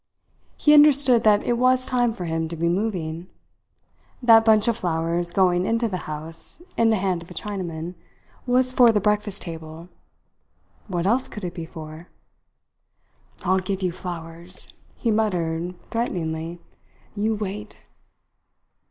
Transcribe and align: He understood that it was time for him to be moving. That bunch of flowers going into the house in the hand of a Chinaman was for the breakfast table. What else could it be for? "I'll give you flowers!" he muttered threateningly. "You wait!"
He 0.57 0.73
understood 0.73 1.23
that 1.25 1.43
it 1.43 1.59
was 1.59 1.85
time 1.85 2.11
for 2.11 2.25
him 2.25 2.47
to 2.47 2.55
be 2.55 2.67
moving. 2.67 3.27
That 4.19 4.43
bunch 4.43 4.67
of 4.67 4.75
flowers 4.77 5.29
going 5.29 5.67
into 5.67 5.87
the 5.87 5.97
house 6.09 6.59
in 6.75 6.89
the 6.89 6.95
hand 6.95 7.21
of 7.21 7.29
a 7.29 7.35
Chinaman 7.35 7.93
was 8.47 8.73
for 8.73 8.91
the 8.91 8.99
breakfast 8.99 9.43
table. 9.43 9.89
What 10.87 11.05
else 11.05 11.27
could 11.27 11.43
it 11.43 11.53
be 11.53 11.65
for? 11.67 12.07
"I'll 13.45 13.59
give 13.59 13.83
you 13.83 13.91
flowers!" 13.91 14.73
he 14.97 15.11
muttered 15.11 15.75
threateningly. 15.91 16.57
"You 17.15 17.35
wait!" 17.35 17.77